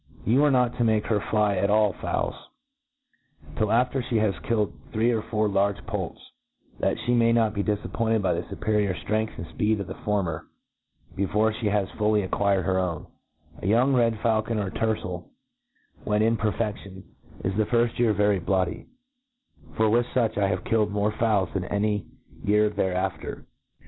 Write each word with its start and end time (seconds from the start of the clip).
'■ 0.17 0.23
rrtil/ 0.23 0.33
You 0.33 0.43
are 0.45 0.49
not 0.49 0.75
to 0.77 0.83
make 0.83 1.05
her 1.05 1.19
fly 1.19 1.57
at 1.57 1.69
aU 1.69 1.91
fowls, 1.91 2.33
till 3.55 3.69
af* 3.71 3.91
ter 3.91 4.01
flie 4.01 4.17
has 4.17 4.39
killed 4.39 4.73
three 4.91 5.11
or 5.11 5.21
four 5.21 5.47
large 5.47 5.77
poults, 5.85 6.19
that 6.79 6.97
flic 7.05 7.15
may 7.15 7.31
not 7.31 7.53
be 7.53 7.61
dilappointcd 7.63 8.19
by 8.19 8.33
the 8.33 8.41
fuperior 8.41 8.95
ftrength 8.95 9.37
and 9.37 9.45
fpeed 9.55 9.79
of 9.79 9.85
the 9.85 9.93
former 9.93 10.47
before 11.15 11.53
flie 11.53 11.69
has 11.69 11.87
fully 11.99 12.21
ac* 12.23 12.31
quired 12.31 12.65
her 12.65 12.79
own* 12.79 13.05
A 13.61 13.67
young 13.67 13.93
red 13.93 14.15
faulcon 14.15 14.57
or 14.57 14.71
ter 14.71 14.95
cel, 14.95 15.29
when 16.03 16.23
in 16.23 16.35
perfedion, 16.35 17.03
is 17.43 17.55
the 17.55 17.65
firft 17.67 17.99
year 17.99 18.11
very 18.11 18.39
bk)dy 18.39 18.67
y 18.77 18.85
for 19.77 19.87
*with 19.87 20.07
fuch 20.15 20.35
I 20.35 20.47
have 20.47 20.63
killed 20.63 20.89
more 20.91 21.11
fowls 21.11 21.49
than 21.53 21.65
any 21.65 22.07
year 22.43 22.71
thereafter. 22.71 23.45